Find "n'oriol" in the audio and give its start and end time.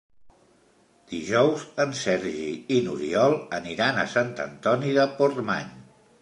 2.87-3.37